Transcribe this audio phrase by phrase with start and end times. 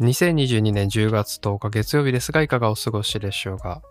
[0.00, 3.82] 2022年10月10日月曜日ですが、いかがお過ごしでしょうか？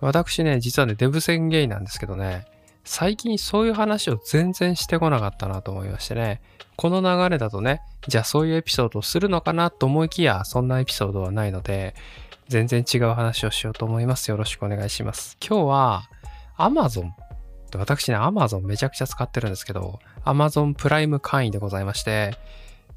[0.00, 2.46] 私ね、実はね、デブ宣言なんですけどね、
[2.84, 6.40] 最近そういう話を全然してこなかったなと思いましてね、
[6.76, 11.96] この流れだとね、じゃあそういうエピソードをするのかなと思いきや、そんなエピソードはないので、
[12.48, 14.30] 全然違う話をしようと思います。
[14.30, 15.36] よろしくお願いします。
[15.44, 16.02] 今日は
[16.56, 17.10] Amazon。
[17.74, 22.36] 私ね、Amazon めちゃくちゃ使ってるんですけど、Amazon プライム会員でございまして、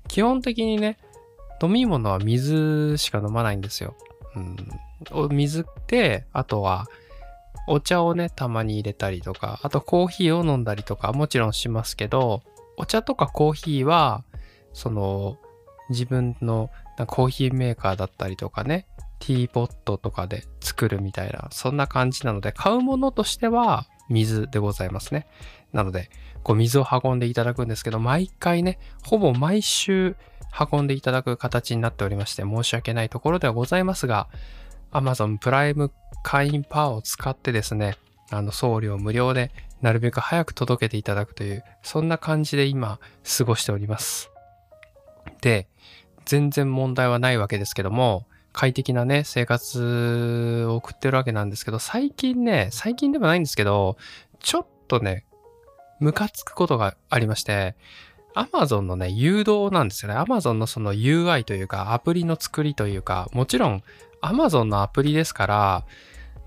[0.07, 0.97] 基本的にね、
[1.64, 3.96] 飲み物は水しか飲まないんですよ。
[4.36, 4.57] うん、
[5.11, 6.87] お水って、あとは
[7.68, 12.43] お茶をね、たまに入れたりとか、あとコーヒーを飲んだりとかもちろんしますけど、
[12.78, 14.23] お茶とかコーヒーは、
[14.73, 15.37] その
[15.89, 16.70] 自分の
[17.07, 18.87] コーヒーメーカーだったりとかね、
[19.20, 25.28] ティーポットとかで作るみたいな、そんな感じなので、買うものとしては水でございますね。
[25.71, 26.09] なので、
[26.43, 30.18] こう水を運んでいただくんですけど、毎回ね、ほぼ毎週
[30.71, 34.28] 運んでいただく形になっておりまして、申し訳ないところではございますが、
[34.92, 37.98] Amazon プライム会員パワーを使ってですね、
[38.30, 39.52] あの送料無料で
[39.82, 43.00] なるべく早く届けていただくという、そんな感じで今
[43.38, 44.32] 過ごしております。
[45.42, 45.68] で、
[46.26, 53.98] 全然問題はないわけですけども、快適なね、生活を送ってるわけなんですけど、最近ね、最近でもないんですけど、
[54.40, 55.26] ちょっとね、
[56.00, 57.76] ムカつくことがありまして、
[58.36, 60.20] Amazon のね、誘導なんですよね。
[60.20, 63.84] Amazon のその UI というか、アプリの作りというか、もちろん
[64.22, 65.86] Amazon のアプリですから、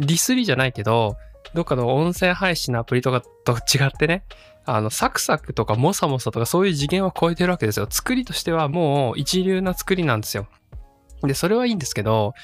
[0.00, 1.16] ディスリじゃないけど、
[1.54, 4.24] どっかの音声配信のアプリとかと違ってね、
[4.64, 7.86] あの、サクサクとかモサモサとかそういう次元は超えてるわけですよ。
[7.88, 10.48] 作りとしてはもう一流な作りなんですよ。
[11.22, 12.34] で、それはいいんですけど、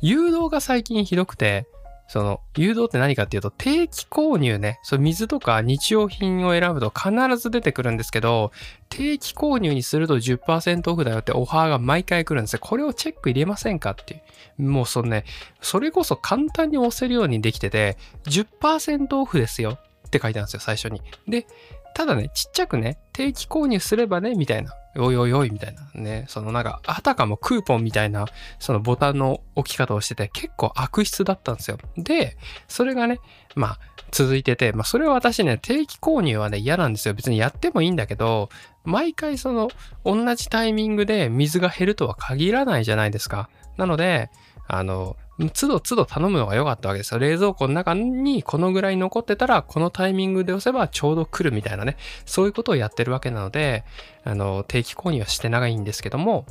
[0.00, 1.66] 誘導が最近ひどくて、
[2.08, 8.50] その、誘導って何かっていうと、定期購入ね、そ水とか日用品を選ぶと必ず出てくるんですけど、
[8.88, 12.60] 定期購入にすると10%オフだよってオファーが毎回来るんですよ。
[12.62, 14.16] これをチェック入れませんかってい
[14.58, 14.62] う。
[14.62, 15.24] もうそのね、
[15.60, 21.02] それこそ簡単に押せるようにできてて、10%オフですよって書いてあるんですよ、最初に。
[21.28, 21.46] で、
[21.94, 24.72] ただね、ちっちゃくね、定期購入すればね、みたいな。
[24.96, 26.24] おいおいおい、みたいなね。
[26.28, 28.26] そのなんか、あたかもクーポンみたいな、
[28.58, 31.78] そのボタンの置き方をしてて、結構悪質だったんですよ。
[31.96, 32.36] で、
[32.68, 33.20] それがね、
[33.54, 33.78] まあ、
[34.10, 37.14] 続いてて、まあ、それは私ね、定期購入はね、嫌なんですよ。
[37.14, 38.48] 別にやってもいいんだけど、
[38.84, 39.68] 毎回その、
[40.04, 43.50] 同じタイミングで水が減るとは限らないじゃないですか。
[43.76, 44.30] なので、
[44.66, 47.20] あの、都度都度頼むのが良かったわけですよ。
[47.20, 53.84] 冷蔵庫の中にこのぐらい残ってたら、このタイミングで押せばちょうど来るみたいなね、そういうことをやってるわけなので、
[54.24, 56.46] あの、定期購入はして長いんですけども、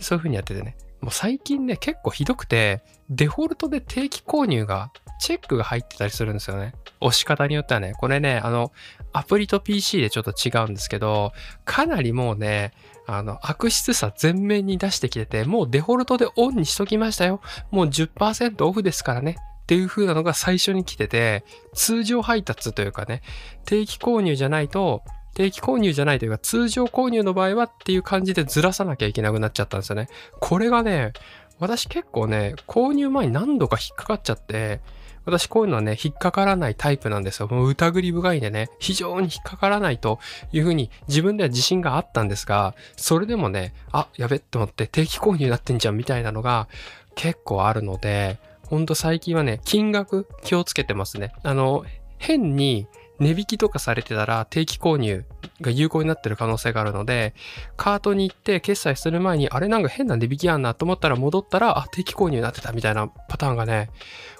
[0.00, 6.74] そういう風にやっててね、もう最近ね、結構ひどくて、デフォルトで定期購入が、チェックが入ってたりするんですよね。
[7.00, 8.72] 押し方によってはね、これね、あの、
[9.12, 11.32] アプリと PC でちょっと違うんですけど、
[11.64, 12.72] かなりもうね、
[13.06, 17.40] あの、悪質さ全面に出してきてて、もうデフォルトでオンにしときましたよ。
[17.70, 19.36] もう10%オフですからね。
[19.62, 21.44] っていう風なのが最初に来てて、
[21.74, 23.22] 通常配達というかね、
[23.64, 25.02] 定期購入じゃないと、
[25.34, 30.08] 定期購入じゃないというか通常購入の場合はっていう感じでずらさなきゃいけなくなっちゃったんですよね。
[30.40, 31.12] これがね、
[31.58, 34.80] 私結構ね、購入前に何度か引っかかっちゃって、
[35.26, 37.48] 私こういうのはね、引っかからないタイプなんですよ。
[37.48, 40.20] もう疑り深いんでね、非常に引っかからないと
[40.52, 46.68] いうふうに自分では自信があったんですが、それでもね、あ、やべって思って定期購入になってんじゃんみたいなのが
[47.16, 48.38] 結構あるので、
[48.68, 51.32] ほんと最近はね、金額気をつけてますね。
[51.42, 51.84] あの、
[52.18, 52.86] 変に
[53.18, 55.24] 値引きとかされてたら定期購入
[55.60, 57.34] が有効になってる可能性があるので、
[57.76, 63.90] カートに行って決済する前に、あれなんか変な値引きやんなと思ったら戻ったら、あ、定期購入になってたみたいなパターンがね、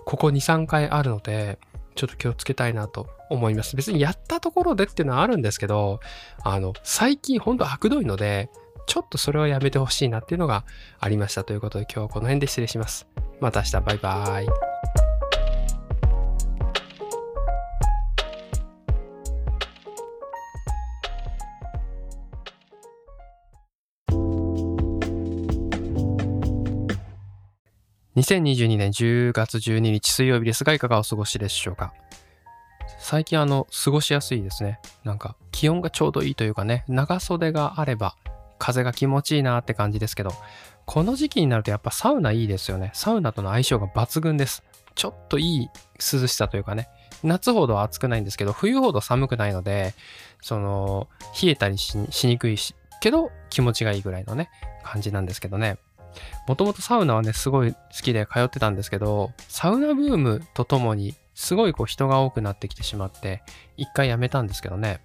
[0.04, 1.58] ここ2、3回あるので、
[1.94, 3.74] ちょっと気をつけたいなと思います。
[3.76, 6.00] 別にやったところでっていうのはあるんですけど、
[6.44, 8.50] あの、最近ほんと悪どいので、
[8.86, 10.64] ちょっとそれはやめてほしいなっていうのが
[11.00, 13.06] ありましたということで今日はこの辺で失礼します。
[13.40, 14.65] また明日バイバーイ。
[28.16, 31.92] 2022年10月12日水曜日ですが、いかがお過ごしでしょうか？
[32.98, 34.80] 最近あの、過ごしやすいですね。
[35.04, 38.16] なんか、気温がちょうどいいというかね、長袖があれば、
[38.58, 40.32] 風が気持ちいいなって感じですけど、
[40.86, 42.90] この時期になるとやっぱサウナいいですよね。
[42.94, 44.62] サウナとの相性が抜群です。
[44.94, 45.68] ちょっといい
[45.98, 46.88] 涼しさというかね、
[47.22, 49.92] 夏ほど暑くないんですけど、冬ほど寒くないので、
[50.40, 51.08] その、
[51.42, 54.48] 冷えたりしにくいし、けど気持ちがいいぐらいのね、
[54.82, 55.76] 感じなんですけどね。
[56.46, 63.42] もともとサウナはね、すごい好きで通ってたんですけど、サウナブームとともに、すごいこう人が多くなってきてしまって、
[63.76, 65.00] 一回やめたんですけどね、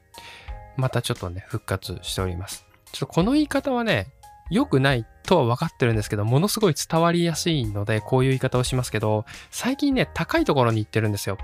[0.77, 2.65] またちょっとね、復活しております。
[2.91, 4.07] ちょっとこの言い方はね、
[4.49, 11.37] 良くないとは分かってるんですけど、ものすごい伝わりやすいので、こういう言い方をしますけど、最近ね、高いところに行ってるんですよ。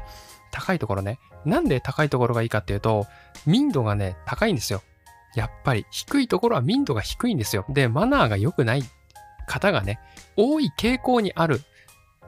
[0.52, 1.20] 高いところね。
[1.46, 3.08] なんで高いところがいいかっていうと、
[3.46, 4.82] 民度がね、高いんですよ。
[5.36, 7.66] やっぱり、低いところは民度が低いんですよ。
[7.70, 8.84] で、マナーが良くない
[9.48, 10.00] 方がね、
[10.36, 11.62] 多い傾向にある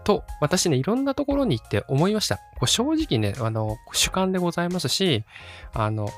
[0.03, 2.39] と、私ね、いろんなところに行って思いました。
[2.59, 5.23] こ正直ね、あの、主観でございますし、
[5.73, 6.09] あの、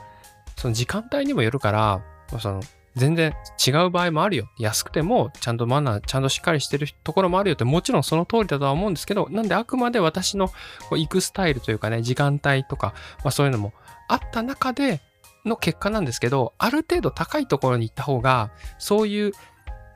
[0.56, 2.02] その時間帯にもよるから、
[2.40, 2.62] その、
[2.96, 3.34] 全然
[3.66, 4.50] 違う場合もあるよ。
[4.60, 10.52] 安くても、ちゃんとマナー、ちゃんとしっかりしてるところもあるよって、もちろんその通りだとは思うんですけど、なんであくまで私の
[10.92, 12.94] 行くスタイルというかね、時間帯とか、
[13.24, 13.74] まあそういうのも
[14.10, 15.02] あった中で
[15.46, 19.32] の結果なんですけど、ある程度高いところに行った方が、そういう、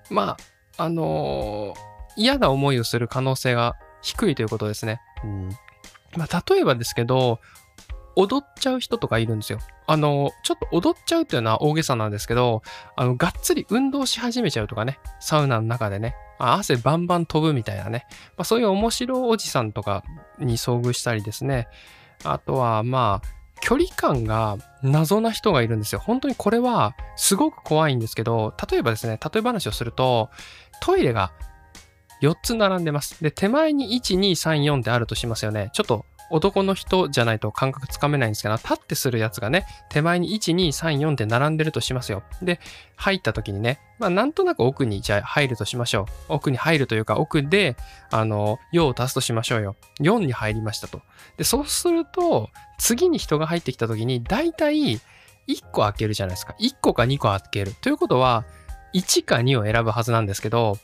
[0.09, 0.37] まあ、
[0.77, 5.01] あのー、嫌な思いをする可能性が低いということですね。
[5.23, 5.49] うん。
[6.17, 7.39] まあ、例えばですけど、
[8.15, 9.59] 踊っちゃう人とかいるんですよ。
[9.87, 12.61] あの、ちょっと踊っちゃうっていうのは大げさなんですけど、
[12.95, 18.05] あの、がっつり運動し始めちゃうとかね、サウナの中でね、汗バンバン飛ぶみたいなね、
[18.37, 20.03] まあ、そういう面白おじさんとか
[20.39, 21.67] に遭遇したりですね、
[22.23, 23.27] あとは、まあ、
[23.61, 25.99] 距離感が謎な人がいるんですよ。
[25.99, 30.29] 本当にこれはすごく怖いんですけど、例えばですね、例え話をすると、
[30.85, 31.31] トイレが
[32.21, 33.21] 4つ並んでます。
[33.23, 35.71] で、手前に1、2、3、4ってあるとしますよね。
[35.73, 42.21] ちょっと男の人じゃないと感覚つかめないんですけど、立ってするやつがね、手前に1、2、3、4って並んでるとしますよ。
[42.43, 42.59] で、
[42.97, 46.33] 入った時にね、まあなんとなく奥にじゃあ入るとしましょう。
[46.35, 47.77] 奥に入るというか、奥で、
[48.11, 49.75] あの、用を足すとしましょうよ。
[50.01, 51.01] 4に入りましたと。
[51.37, 54.99] で、そうすると、次に人が入ってきた時に、だいたい
[55.47, 56.55] 1個開けるじゃないですか。
[56.59, 57.73] 1個か2個開ける。
[57.81, 58.45] ということは、
[58.95, 60.77] 1か2を選ぶはずなんですけど、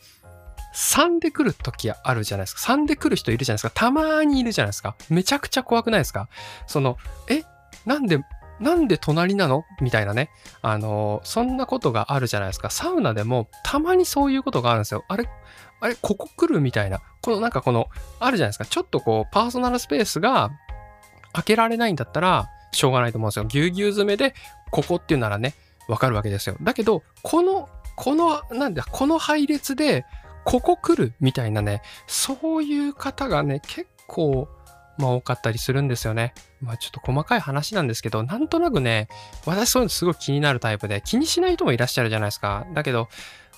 [0.74, 2.74] 3で来る時あるじゃないですか。
[2.74, 3.72] 3で来る人いるじゃないですか。
[3.74, 4.96] たまーにいるじゃないですか。
[5.10, 6.30] めちゃくちゃ怖くないですか
[6.68, 6.98] その、
[7.30, 7.44] え
[7.86, 8.20] なんで、
[8.60, 9.66] なんで隣なの？
[9.82, 10.30] みたいなね。
[10.62, 12.70] あのそんなことがあるじゃないですか。
[12.70, 15.04] サウナでもたまにそういうことがあるんですよ。
[15.08, 15.28] あれ
[15.82, 17.02] あれここ来るみたいな。
[17.22, 18.66] このなんかこの、あるじゃないですか。
[18.66, 20.52] ちょっとこう、パーソナルスペースが
[21.34, 23.46] 開けられないんだったら、しょうがないと思うんですよ。
[23.46, 24.36] ぎゅうぎゅう詰めで、
[24.70, 25.56] ここっていうならね、
[25.88, 26.56] わかるわけですよ。
[26.62, 30.06] だけど、この、この、なんだ、この配列で、
[30.44, 34.48] ここ来るみたいなね、そういう方がね、結構、
[34.98, 36.34] まあ多かったりするんですよね。
[36.62, 39.08] まあちょっと細かい話なんですけど、なんとなくね、
[39.46, 42.66] 私そういうのすごい気になるタイプで、気にしない人もいらっしゃるじゃないですか。
[42.74, 43.10] だけど、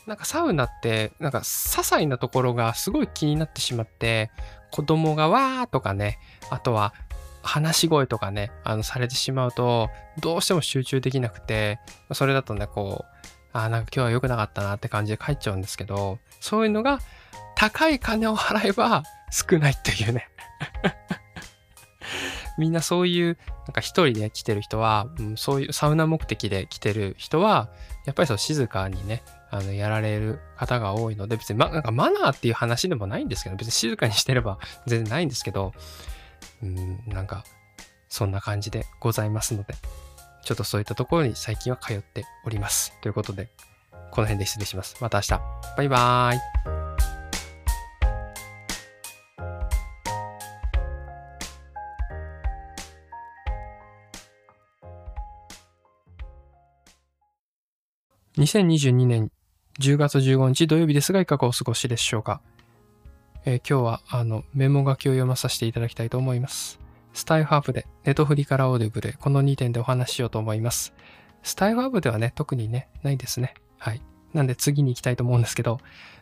[0.05, 4.31] なんかサウナって、なんか些細なところがすごい気になってしまって、
[4.71, 6.19] 子供がわーとかね、
[6.49, 6.93] あとは
[7.41, 9.89] 話し声とかね、あの、されてしまうと、
[10.19, 11.79] どうしても集中できなくて、
[12.13, 13.12] それだとね、こう、
[13.53, 16.99] あなんか今日は良くなかったなって感じで帰っちゃうんですけど、そういうのが
[17.55, 20.27] 高い金を払えば少ないっていうね。
[22.57, 27.69] みんなそういう、なんか一人で来てる人は、うん、そういうサウナ目的で来てる人は、
[28.05, 35.73] やっぱりそう静かにね、あの、やられる方が多いので、別に、ま、なんかマナーっていう話でもないんですけど、別に静かにしてれば 全然ないんですけど、
[36.61, 37.43] うん、なんか、
[38.09, 39.73] そんな感じでございますので、
[40.43, 42.93] ちょっとそういったところに最近は通っております。
[43.01, 43.49] ということで、
[44.11, 44.97] この辺で失礼します。
[45.01, 45.41] また明日。
[45.77, 46.39] バイバーイ。
[58.37, 59.31] 2022年
[59.79, 62.41] 10月15日土曜日ですが、いかがお過ごしでしょうか。
[63.45, 66.82] えー、今日はあのメモ書きを読まさせていただきたいと思います。
[67.13, 70.93] スタイフハーブで、ネトフリからオーディブルこの2点でお話ししようと思います。
[71.43, 73.53] スタイフハーブではね、特にね、ないですね。
[73.77, 74.01] はい。
[74.33, 75.79] なんで次に行きたいと思うんですけど、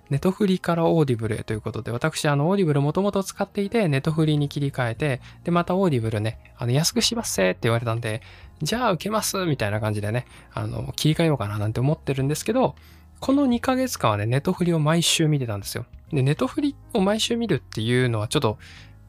[0.10, 8.22] ネトフリからオーディブルへということで、私、あの、オーディブルもともと使っていて、ネトフリに切り替えて、で、またオーディブルね、あの、安くしますぜって言われたんで、
[8.62, 12.76] じゃあ受けますみたいな感じでね、あの、切り替えようかななんて思ってるんですけど、
[13.22, 15.86] この2ヶ月間はね、ネトフリを毎週見てたんですよ。
[16.12, 18.58] で、ネトフリを毎週見るっていうのはちょっと、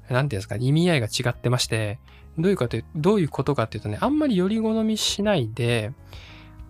[0.09, 1.99] なんていうんですか、意味合いが違ってまして、
[2.39, 5.93] どういうかという、どういうことかっていうとね、あんまりより好みしないで、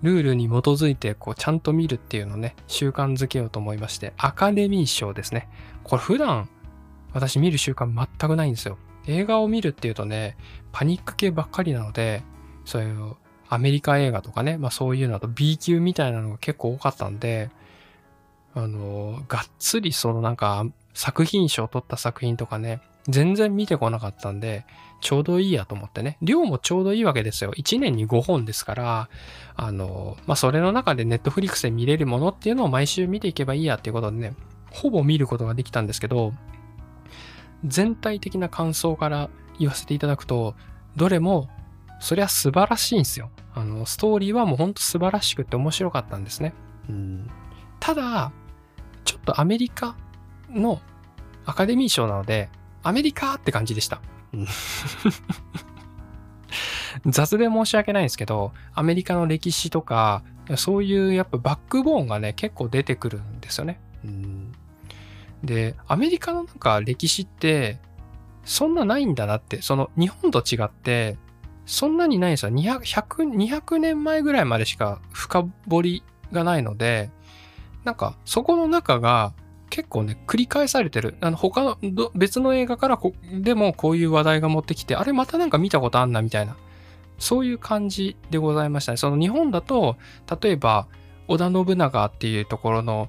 [0.02, 5.48] ルールに基づいて、こう、ちゃんと見るっていうのをね、習慣づけようと思いまして、アカデミー賞ですね。
[5.84, 6.48] これ普段、
[7.12, 8.78] 私見る習慣全くないんですよ。
[9.06, 10.36] 映画を見るっていうとね、
[10.72, 12.24] パニック系ばっかりなので、
[12.64, 13.16] そういう
[13.48, 17.50] アメリカ映画とかね、まあそういうのと B 級みたいなのが結構多かったんで、
[18.54, 24.64] あの、がっつりそのなんか作品賞を取った作品とかね、全然見てこなかったんで、
[25.00, 26.18] ちょうどいいやと思ってね。
[26.22, 27.52] 量もちょうどいいわけですよ。
[27.52, 29.08] 1年に5本ですから、
[29.56, 34.34] あの、まあ、それの中でネットフリックスで見れるものっていうのを毎週見ていけばいいやっていうことでね、
[34.70, 36.32] ほぼ見ることができたんですけど、
[37.64, 40.54] 全体的な感想から言わせていただくと、
[40.96, 41.48] どれも、
[42.00, 43.30] そりゃ素晴らしいんですよ。
[43.54, 46.52] あの、ストーリーはもうほんと素晴らしくて面白かったんですね。
[46.88, 47.30] うん、
[47.78, 48.32] ただ、
[49.24, 49.96] とアメリカ
[50.50, 50.80] の
[51.44, 52.50] アカデミー賞なので、
[52.82, 54.00] アメリカって感じでした。
[57.06, 60.22] 雑で申し訳ないんですけど、アメリカの歴史とか、
[60.56, 63.80] そういうやっぱバックボーンがね、結構出てくるんですよね。
[64.04, 64.52] うん
[65.42, 67.78] で、アメリカのなんか歴史って、
[68.44, 71.16] そんなないんだなって、その日本と違って、
[71.66, 72.52] そんなにないんですよ。
[72.52, 72.80] 200,
[73.28, 77.10] 200年前ぐらいまでしか深掘りがないので、
[77.84, 79.32] なんかそこの中が
[79.72, 81.16] 結構ね、繰り返されてる。
[81.22, 81.78] あの、他の、
[82.14, 86.58] 別の映画からこでもこういう話題が持ってきて、あれまたなんか見たことあんなみたいな。
[87.18, 88.98] そういう感じでございましたね。
[88.98, 89.96] その日本だと、
[90.42, 90.88] 例えば、
[91.26, 93.08] 織田信長っていうところの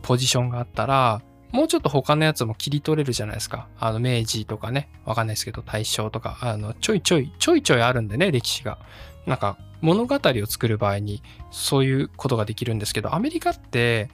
[0.00, 1.20] ポジションがあったら、
[1.52, 3.68] もうちょっと他のやつも切り取れるじゃないですか。
[3.78, 8.78] あの、明治とかね、わかんないですけど、大正とか、あの、ちょいちょい、ちょいちょいあるんでね、歴史が。
[9.26, 14.08] なんか、物語を作る場合に、そういうことができるんですけど、アメリカって、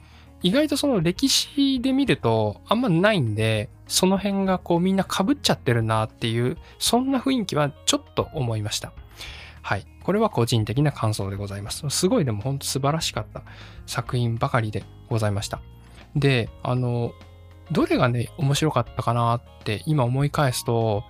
[0.45, 8.93] 意外とその歴史で見るとあんまないんで、その辺がこうみんな被っちゃってるなっていう、そんな雰囲気はちょっと思いました。
[9.63, 9.87] はい。
[10.03, 11.83] これは個人的な感想でございます。
[11.89, 13.41] すごいでも本当素晴らしかった
[13.87, 15.61] 作品ばかりでございました。
[16.15, 17.11] で、あの、
[17.71, 21.05] どれがね、面白かったかなって今思い返すと、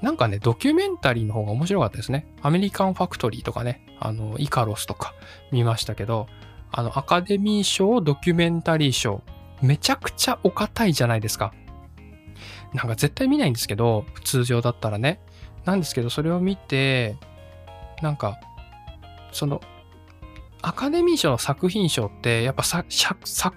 [0.00, 2.32] なんかね、ドキュメンタリーの方が面白かったですね。
[2.40, 5.12] アメリカンファクトリーとかね、あの、イカロスとか
[5.50, 6.28] 見ましたけど、
[6.72, 9.22] あの、アカデミー賞ドキュメンタリー賞、
[9.62, 11.52] めちゃくちゃお堅いじゃないですか。
[12.74, 15.20] なんか絶対見ないんですけど、通常だったらね。
[15.64, 17.16] なんですけど、それを見て、
[18.02, 18.38] なんか、
[19.32, 19.60] その、
[20.62, 22.86] アカデミー賞の作品賞って、やっぱ作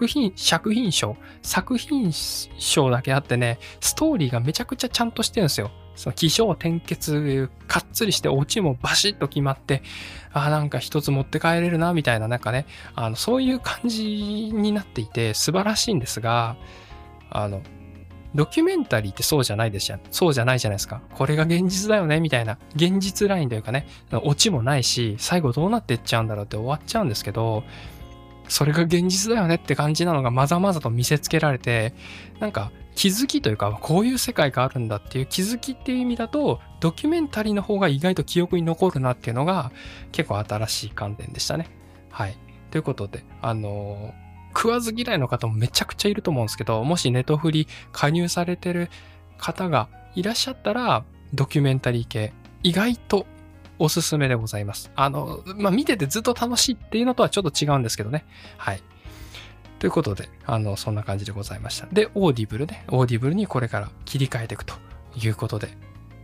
[0.08, 5.72] 品、作品賞作品賞だけあってね、ストーリーがめちゃくちゃちゃんとしてるんですよ。
[6.00, 9.84] その起承転結、かっつりしてオチもバシッと決まって、
[10.32, 14.06] あなんか一つ持って帰れるな、みたいな、なんかね、あの、そういう感じ
[14.53, 16.56] になっていて素晴らしいんですが、
[17.29, 17.62] あの、
[18.34, 20.01] ドキュメンタリーってそうじゃないですじゃん。
[20.10, 21.01] そうじゃないじゃないですか。
[21.15, 22.58] これが現実だよね、みたいな。
[22.75, 23.86] 現実ラインというかね、
[24.24, 27.65] オチもないし、最後どうなっていっちゃうんだろうって終わっちゃうんですけど、
[28.48, 31.94] それが現実だよねって感じなのがまざまざと見せつけられて、
[32.39, 39.72] なんか気づきというか、こういう世界があるんだっていう気づきっていう意味だと、ドキュメンタリーの方が意外と記憶に残るなっていうのが
[40.12, 41.70] 結構新しい観点でしたね。
[42.10, 42.38] はい。
[42.72, 44.13] ということで、あの
[44.53, 48.89] 食わず嫌いの方もめちゃくちゃいると思うんですけど、もしネトフリ加入されてる
[49.38, 53.25] 方がいらっしゃったら、ドキュメンタリー系、意外と
[53.77, 54.91] おすすめでございます。
[54.98, 58.25] あの、まあ、見ててずっと楽しいっていうのとはちょっと違うんですけどね。
[58.58, 58.82] はい。
[59.79, 61.88] ということで、あの、そんな感じでございました。
[61.91, 64.75] で、オーディブルね、オーディブルにこれから切り替えていくと
[65.15, 65.69] いうことで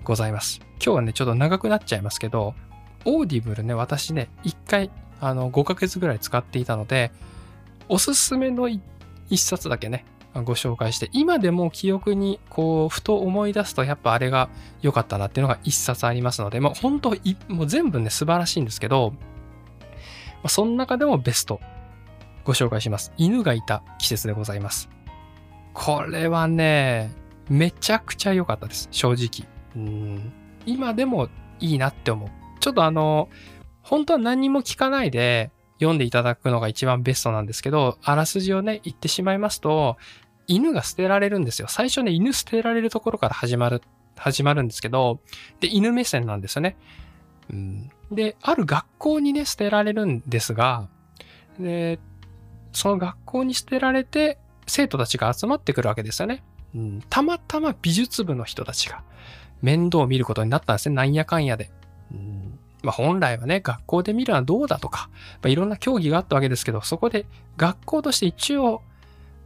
[0.03, 0.59] ございます。
[0.83, 2.53] 今日はね、ちょっと長くなっちゃいますけど、
[3.05, 7.11] オーディブルね、私ね、一回、あの、5ヶ月ぐらい使っていたので、
[7.87, 14.49] おすすめの一冊だけね、ご紹介して、今でも記憶にこう、ふと思い出すと、やっぱあれが
[14.81, 17.15] 良かったなっていうのが一冊ありますので、まあ本当、
[17.47, 19.13] もう全部ね、素晴らしいんですけど、
[20.47, 21.61] その中でもベスト
[22.45, 23.11] ご紹介します。
[23.17, 24.89] 犬がいた季節でございます。
[25.73, 27.11] これはね、
[27.49, 28.87] めちゃくちゃ良かったです。
[28.91, 29.49] 正直。
[29.75, 30.33] うん
[30.65, 32.29] 今でもいいなって思う。
[32.59, 33.29] ちょっとあの、
[33.81, 39.97] 本当は何にも聞かないで読んでいただくのが一番ベストなんですけど、あらすじをね、言ってしまいますと、
[40.47, 41.67] 犬が捨てられるんですよ。
[41.69, 43.81] 最初ね、犬捨てられるところから始まる、
[44.15, 45.19] 始まるんですけど、
[45.59, 46.77] で、犬目線なんですよね。
[47.51, 50.87] うん、で、ある学校にね、捨てられるんですが、
[51.59, 51.99] で、
[52.75, 56.43] その学校に捨てられて、生徒たちが集まってくるわけですよね。
[56.75, 59.03] うん、たまたま美術部の人たちが
[59.61, 60.95] 面倒を見ることになったんですね。
[60.95, 61.71] なんやかんやで。
[62.11, 65.09] うんまあ、本来はね、学校で見るのはどうだとか、
[65.41, 67.25] まあ、いろんな競技があったわけですけど、そこで
[67.57, 68.83] 学校として一応、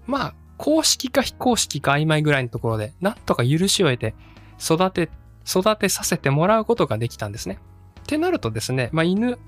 [0.07, 4.13] まあ、公式か非公式か曖昧ぐらいのところで、なんとか許しを得て、
[4.59, 5.09] 育て、
[5.47, 7.59] 育てさせてもらうことができたんですね。
[8.01, 9.39] ってなるとですね、まあ、犬、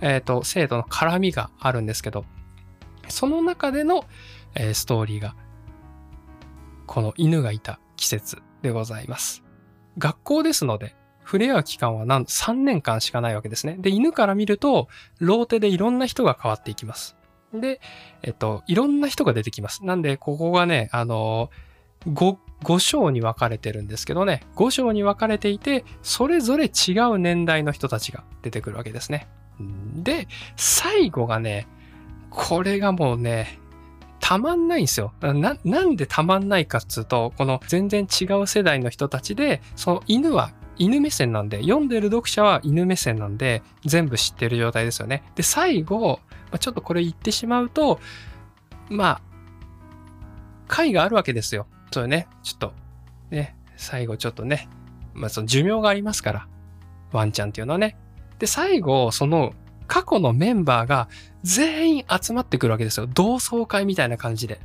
[0.00, 2.24] えっ、ー、と、生徒の絡みがあるんですけど、
[3.08, 4.04] その中での、
[4.54, 5.34] えー、ストーリーが、
[6.86, 9.42] この犬がいた季節でございます。
[9.98, 13.76] 学校ですので、触れ合う期間はなん3年間しかないわけですね。
[13.78, 17.16] で、犬から見ると、ローテでいろんな人が変わっていきます。
[17.52, 17.80] で、
[18.22, 19.84] えっと、いろんな人が出てきます。
[19.84, 21.50] なんで、ここがね、あの、
[22.06, 29.28] 5、5章に分かれてるんですけどね、5章に分かれていて、それぞれ違う年代の人たちが出てくるわけですね。
[29.94, 31.66] で、最後がね、
[32.34, 33.58] これがもうね、
[34.20, 35.12] たまんないんですよ。
[35.20, 45.22] な、なんでたまんないかっつうと、この全然違う世代の人たちで、その犬は犬目線なんで、読んでる読者は犬目線なんで、全部知ってる状態ですよね。
[45.36, 46.20] で、最後、
[46.58, 48.00] ちょっとこれ言ってしまうと、
[48.88, 49.20] まあ、
[50.66, 51.66] 回があるわけですよ。
[51.92, 52.72] そうね、ちょっと、
[53.30, 54.68] ね、最後ちょっとね、
[55.12, 56.48] まあその寿命がありますから、
[57.12, 57.96] ワンちゃんっていうのはね。
[58.38, 59.54] で、最後、その
[59.86, 61.08] 過去のメンバーが
[61.42, 63.06] 全員集まってくるわけですよ。
[63.06, 64.60] 同窓会みたいな感じで。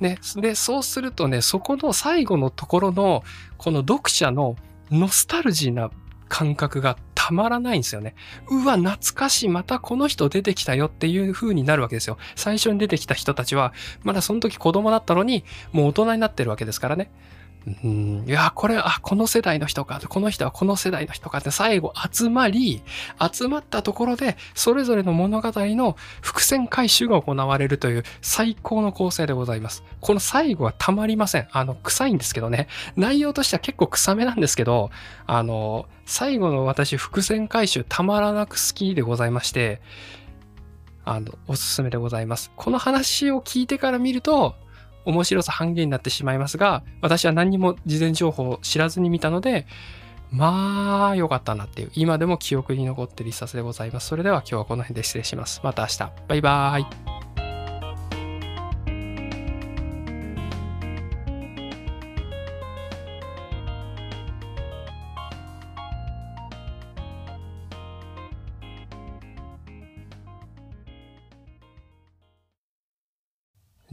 [0.00, 0.18] ね。
[0.36, 3.22] で、そうするとね、そこの最後のところの、
[3.56, 4.56] この読者の
[4.90, 5.90] ノスタルジーな
[6.28, 8.14] 感覚がたまらないんですよね。
[8.50, 12.18] うわ、懐かしい、またこの人出てきたよっていう風になるわけですよ。
[12.34, 13.72] 最初に出てきた人たちは、
[14.02, 17.10] まだその時子供だったのに、もう大人になってるわけですからね。
[17.66, 22.82] うん、いや、これ、あ、この世代の人か、この人はこの世代の人かって最後集まり、
[23.32, 29.82] 集まったところで、それぞれの物語の伏線回収が行われるという最高の構成でございます。
[30.00, 31.48] この最後はたまりません。
[31.52, 32.68] あの、臭いんですけどね。
[32.96, 34.90] 内容としては結構臭めなんですけど、
[35.26, 39.80] あの、最後の私、伏線回収たまらなく好きでございまして、
[41.06, 42.50] あの、おすすめでございます。
[42.56, 44.54] この話を聞いてから見ると、
[45.04, 49.66] 面白さ半減になってしまいますが、私は何にも事前情報を知らずに見たので、
[50.30, 54.08] まあ、良かったなっていう、今でも記憶に残ってる一冊でございます。
[54.08, 55.60] それでは今日はこの辺で失礼します。
[55.62, 56.12] また明日。
[56.28, 57.13] バイバーイ。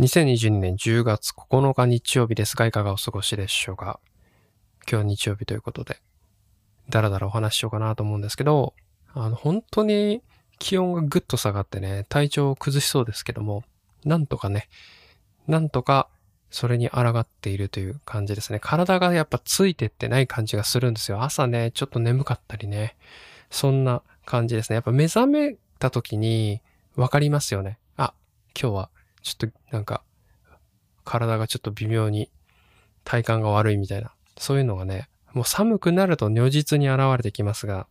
[0.02, 4.00] 2022年10月9日日曜日ですが、いかがお過ごしでしょうか？
[4.92, 6.02] 今日日曜日ということで、
[6.90, 8.74] だらだらお話ししようかなと思うんですけど、
[9.14, 10.24] あの、本当に
[10.58, 13.64] 気温がぐっと下がってね、体調を崩しそうですけども、
[14.04, 14.70] なんとかね、
[15.46, 16.10] なんとか
[16.50, 18.60] それに抗っているという感じですね。
[18.60, 21.22] 体がやっぱついてってない感じがするんですよ。
[21.22, 22.96] 朝ね、ちょっと眠かったりね。
[23.52, 24.78] そんな感じですね。
[24.78, 26.60] やっぱ目覚めた時に
[26.96, 27.78] わかりますよね。
[27.98, 28.16] あ、
[28.60, 28.90] 今日は
[29.22, 30.04] ちょっとなんか、
[31.04, 32.30] 体がちょっと微妙に
[33.04, 37.88] 体感が悪いみたいな、そういうのがね、もう寒くなると如実に現れてきますが、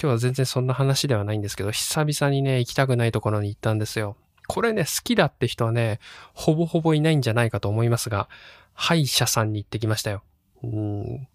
[0.00, 4.16] 今日は全然そんな話ではないんですけど、久々にね、行きたくないところに行ったんですよ。
[4.46, 6.00] これね、好きだって人はね、
[6.34, 8.28] ほぼほぼいないんじゃないかと思いますが、
[8.74, 10.22] 歯医者さんに行ってきましたよ。
[10.62, 11.28] うん、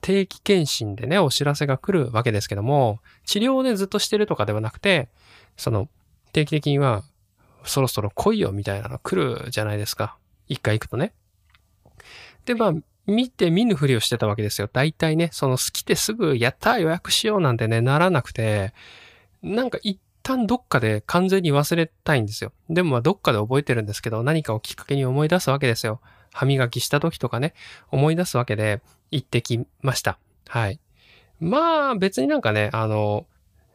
[0.00, 5.08] 定期検診でね、お知らせが来るわけですけども、治療をね、ずっとしてるとかではなくて、
[5.56, 5.88] その、
[6.32, 7.02] 定期的には
[7.64, 10.16] そろそろ来いよみたいなの来るじゃないですか。
[10.48, 11.12] 一回行くとね。
[12.44, 12.74] で、まあ、
[13.06, 14.68] 見て見ぬふりをしてたわけですよ。
[14.72, 18.72] 大体ね、その好きですぐやった予約しようなんてね、ならなくて、
[19.42, 22.52] なんか一旦どっかで完全に忘れたいんですよ。
[22.68, 26.00] でもまあどっかで覚えてるんですけど、何かをきっかけに思い出すわけですよ。
[26.32, 27.54] 歯磨きした時とかね、
[27.90, 30.18] 思い出すわけで行ってきました。
[30.48, 30.78] はい。
[31.40, 33.26] まあ別になんかね、あの、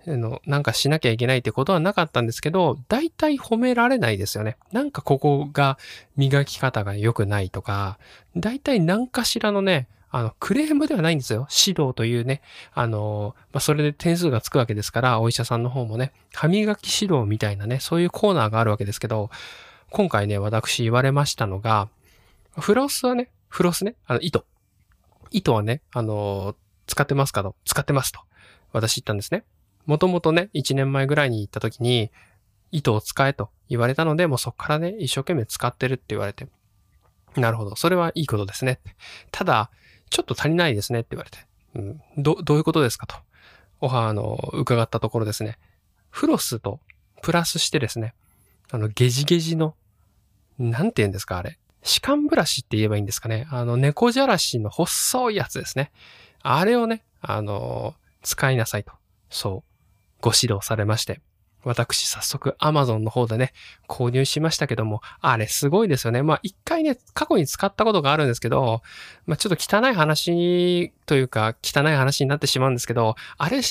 [0.05, 4.57] の、なんかしなきゃいけないってことはなかったんですけど、大体褒められないですよね。
[4.71, 5.77] なんかここが
[6.15, 7.97] 磨き方が良くないとか、
[8.35, 11.47] 大体何かしらのね、あの、クレームではないんですよ。
[11.49, 12.41] 指導というね、
[12.73, 19.29] あの、まあ、それで点数がつくわけですから、お医者さんの方もね、歯磨き指導みたいなね、そういうコーナーがあるわけですけど、
[19.89, 21.89] 今回ね、私言われましたのが、
[22.57, 24.45] フロスはね、フロスね、あの、糸。
[25.31, 26.55] 糸はね、あの、
[26.87, 28.21] 使ってますかと、使ってますと。
[28.71, 29.43] 私言ったんですね。
[29.85, 32.11] もともとね、1年前ぐらいに行った時に、
[32.71, 36.47] 糸を使えと言われたので、もうそっからね、一生懸命使ってるって言われて。
[37.35, 37.75] なるほど。
[37.75, 38.79] それはいいことですね。
[39.31, 39.69] ただ、
[40.09, 41.37] ちょっと足りないですねって言われて。
[41.75, 43.15] うん、ど、どういうことですかと。
[43.81, 45.57] おは、あの、伺ったところですね。
[46.09, 46.79] フロスと
[47.21, 48.13] プラスしてですね、
[48.71, 49.75] あの、ゲジゲジの、
[50.57, 51.59] なんて言うんですか、あれ。
[51.83, 53.47] 歯間ブラシって言えばいいんですかね。
[53.51, 55.91] あの、猫じゃらしの細いやつですね。
[56.41, 58.93] あれをね、あの、使いなさいと。
[59.29, 59.74] そう。
[60.21, 61.21] ご指導されまして、
[61.65, 63.51] 私早速 Amazon の方でね、
[63.87, 66.21] 購入しましたけども、あれすごいですよね。
[66.21, 68.81] まあ一回ね、過去に使ったことがあるんですけど、
[69.25, 73.61] まあちょっと汚い話というか、汚い話になってしまうんですけど、あれ、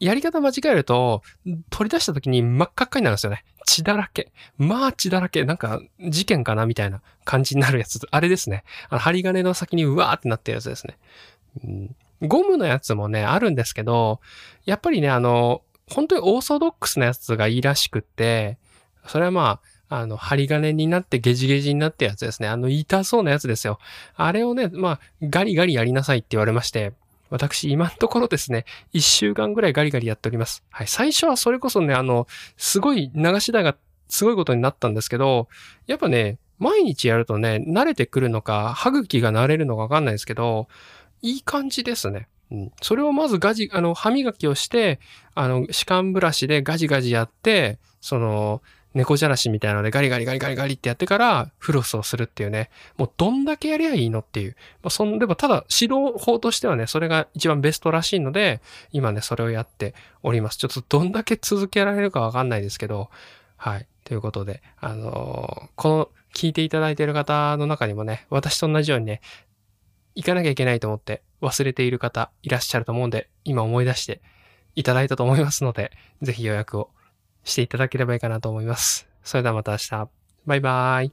[0.00, 1.22] やり方間違えると、
[1.70, 3.44] 取り出した時に真っ赤っかになるんですよね。
[3.66, 4.32] 血だらけ。
[4.56, 5.44] まあ血だらけ。
[5.44, 8.00] なんか事件かなみたいな感じになるやつ。
[8.10, 8.64] あれですね。
[8.88, 10.98] あの針金の先にうわーってなってるやつですね。
[11.62, 14.20] うん、ゴムのやつもね、あるんですけど、
[14.64, 18.58] やっぱりね、あの、本当にオーソドックスなやつがいいらしくって、
[19.06, 22.48] それはまあ、あの、針金になってゲジゲジになってやつですね。
[22.48, 23.78] あの、痛そうなやつですよ。
[24.14, 26.94] あれをね、まあ、ガリガリやりなさいって言われまして、
[27.28, 30.62] 私、今のところですね、一週間ぐらいガリガリやっております。
[30.70, 30.86] はい。
[30.86, 33.76] 最初はそれこそね、あの、すごい流し台が
[34.08, 35.48] すごいことになったんですけど、
[35.86, 40.68] やっぱね、毎日やるとね、慣れてくるのか、歯茎が慣れるのかわかんないですけど、
[41.22, 42.28] いい感じですね。
[42.80, 45.00] それをまずガジ、あの、歯磨きをして、
[45.34, 48.62] あの、歯間ブラシでガジガジやって、その、
[48.94, 54.56] 猫じゃらしみたいなのでガリガリガリガリガリってやってからフロスをするっていうね、もうどんだけやりゃいいのっていう。
[54.82, 58.60] まあ、そんでもただ指導法としてはね、それが一番ベストらしいので、
[58.92, 60.58] 今ね、それをやっております。
[60.58, 63.08] ちょっとどんだけ続けられるかわかんないですけど、
[63.56, 63.86] はい。
[64.04, 69.20] ということで、あのー、この聞いていただいている方の中にもね、私と同じようにね、
[70.14, 74.20] 行かなきゃいけないと思って忘れている方いらっしゃると思うんで、今思い出して
[74.74, 76.90] いただいたと思いますので、ぜひ予約を
[77.44, 79.08] していただければいいかなと思います。
[79.22, 80.08] それではまた明日。
[80.46, 81.10] バイバーイ。